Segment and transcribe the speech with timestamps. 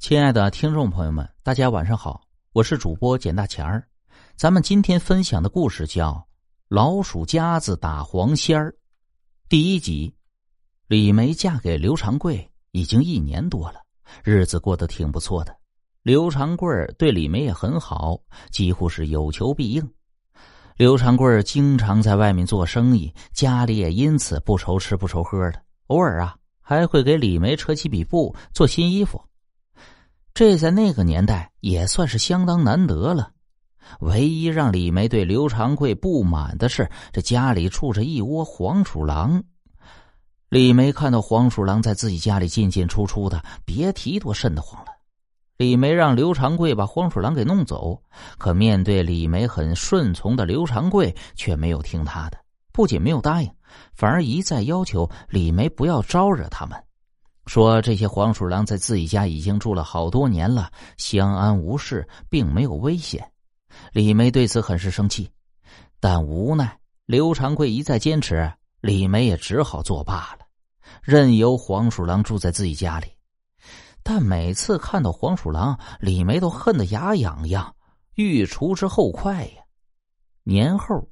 [0.00, 2.22] 亲爱的听众朋友们，大家晚上好，
[2.54, 3.86] 我是主播简大钱儿。
[4.34, 6.12] 咱们今天分享的故事叫
[6.68, 8.70] 《老鼠夹子打黄仙儿》
[9.46, 10.10] 第一集。
[10.86, 13.82] 李梅嫁给刘长贵已经一年多了，
[14.24, 15.54] 日子过得挺不错的。
[16.02, 18.18] 刘长贵对李梅也很好，
[18.50, 19.86] 几乎是有求必应。
[20.76, 25.62] 刘长贵经常在外面做生意，家里也因此不愁吃不愁喝的。
[25.88, 29.22] 偶尔啊，还会给李梅扯起笔布做新衣服。
[30.40, 33.32] 这在那个年代也算是相当难得了。
[33.98, 39.44] 唯一让李梅对刘长贵不满的是，这家里住着一窝黄鼠狼。
[40.48, 44.92] 李梅看到黄鼠狼在自己家里进进出出的，别提多瘆得慌了。
[45.58, 48.02] 李梅让刘长贵把黄鼠狼给弄走，
[48.38, 52.38] 可面对李梅很顺从的刘长贵，却没有听他的。
[52.72, 53.52] 不仅没有答应，
[53.92, 56.82] 反而一再要求李梅不要招惹他们。
[57.50, 63.32] 说这些黄鼠狼在自己家已经住了好多年了，相安无事，并没有危险。
[63.92, 65.32] 李梅对此很是生气，
[65.98, 70.46] 但无奈刘长贵一再坚持，李梅也只好作罢了，
[71.02, 73.08] 任由黄鼠狼住在自己家里。
[74.04, 77.74] 但每次看到黄鼠狼，李梅都恨得牙痒痒，
[78.14, 79.62] 欲除之后快呀。
[80.44, 81.08] 年后，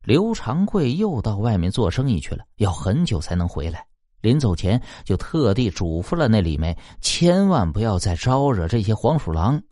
[0.00, 3.84] 刘长贵又到外面做生意去了，要很久才能回来。
[4.26, 9.62] 临走前，就特地嘱咐了那李梅，千万不要再招惹这些黄鼠狼。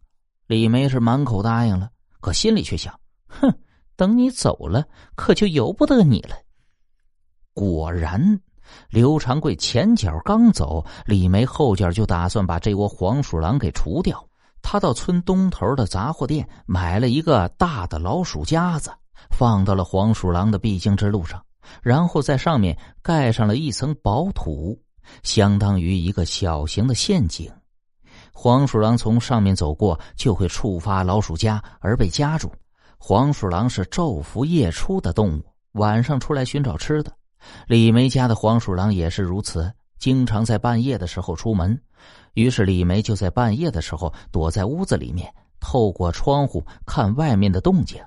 [0.47, 2.94] 李梅是满口答应了，可心里却想：
[3.27, 3.52] 哼，
[3.97, 4.84] 等你走了，
[5.16, 6.36] 可就由不得你了。
[7.52, 8.41] 果然，
[8.91, 14.25] 刘长贵前脚刚走，李梅后脚就打算把这窝黄鼠狼给除掉。
[14.62, 18.91] 他到村东头的杂货店买了一个大的老鼠夹子，
[19.30, 21.44] 放到了黄鼠狼的必经之路上。
[21.83, 24.78] 然后在上面盖上了一层薄土，
[25.22, 27.50] 相当于一个小型的陷阱。
[28.33, 32.53] 黄鼠狼从上面走过，就会触发老鼠夹而被夹住。
[32.98, 37.12] 黄鼠狼是昼伏夜出的动物，晚上出来寻找吃的。
[37.66, 41.81] 李梅家的黄鼠狼也是如此，经常在半夜的时候出门。
[42.32, 48.03] 于是李梅就在半夜的时候躲在屋子里面，透过窗户看外面的动静。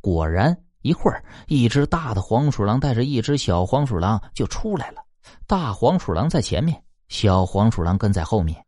[0.00, 0.56] 果然。
[0.82, 5.02] 一会儿，一只大的黄鼠狼带着一只小黄鼠狼就出来了。
[5.46, 8.64] 大黄鼠狼在前面，小黄鼠狼跟在后面。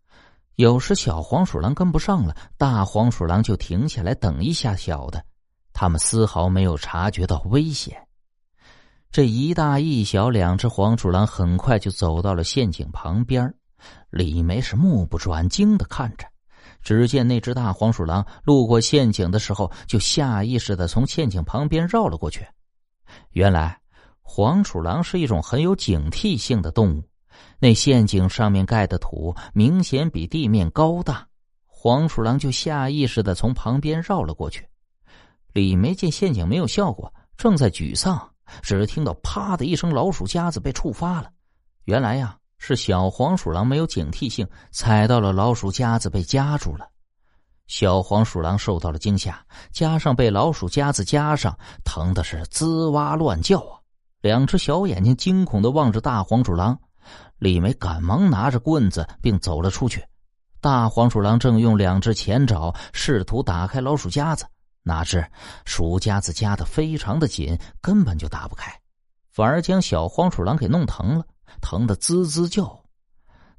[0.56, 5.24] 有时小黄鼠狼跟不上了，大黄鼠狼就停下来等一下小的。
[5.72, 8.00] 他们丝毫没有察觉到危险。
[9.10, 13.52] 这一大一小两只黄鼠狼很快就走到了陷阱旁边。
[14.10, 16.26] 李梅是目不转睛的看着。
[16.84, 22.46] 只见那只大黄鼠狼路过陷阱的时候，就下意识的从陷阱旁边绕了过去。
[23.30, 23.80] 原来，
[24.22, 27.02] 黄鼠狼是一种很有警惕性的动物。
[27.58, 31.26] 那陷阱上面盖的土明显比地面高大，
[31.66, 34.68] 黄鼠狼就下意识的从旁边绕了过去。
[35.52, 38.30] 李梅见陷阱没有效果，正在沮丧，
[38.60, 41.30] 只听到“啪”的一声，老鼠夹子被触发了。
[41.84, 42.36] 原来呀。
[42.66, 46.88] 是小黄鼠狼没有警惕性，踩到了老鼠夹子，被夹住了。
[47.66, 49.38] 小黄鼠狼受到了惊吓，
[49.70, 51.54] 加上被老鼠夹子夹上，
[51.84, 53.76] 疼的是吱哇乱叫啊！
[54.22, 56.78] 两只小眼睛惊恐的望着大黄鼠狼。
[57.36, 60.02] 李梅赶忙拿着棍子，并走了出去。
[60.62, 64.46] 大黄鼠狼正用两只前爪试图打开老鼠夹子，
[64.82, 65.22] 哪知
[65.66, 68.74] 鼠夹子夹的非常的紧，根本就打不开，
[69.30, 71.26] 反而将小黄鼠狼给弄疼了。
[71.60, 72.84] 疼得滋滋叫，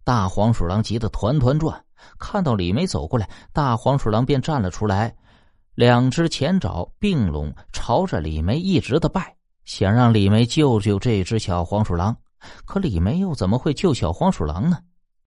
[0.03, 1.83] 大黄鼠狼急得团团转。
[2.19, 5.16] 看到李梅走过来，大黄鼠狼便站了出来，
[5.73, 12.16] 两只前爪并拢，朝着李梅一直的拜，想让李梅救救这只小黄鼠狼。
[12.66, 14.78] 可李梅又怎么会救小黄鼠狼呢？